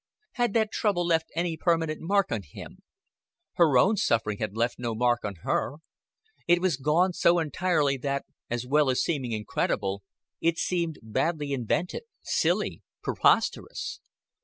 Had 0.31 0.55
that 0.55 0.71
trouble 0.71 1.05
left 1.05 1.29
any 1.35 1.55
permanent 1.55 2.01
mark 2.01 2.31
on 2.31 2.41
him? 2.41 2.79
Her 3.57 3.77
own 3.77 3.97
suffering 3.97 4.39
had 4.39 4.57
left 4.57 4.79
no 4.79 4.95
mark 4.95 5.23
on 5.23 5.35
her. 5.43 5.75
It 6.47 6.59
was 6.59 6.75
gone 6.75 7.13
so 7.13 7.37
entirely 7.37 7.97
that, 7.97 8.25
as 8.49 8.65
well 8.65 8.89
as 8.89 9.03
seeming 9.03 9.31
incredible, 9.31 10.01
it 10.41 10.57
seemed 10.57 10.97
badly 11.03 11.53
invented, 11.53 12.01
silly, 12.23 12.81
preposterous. 13.03 13.99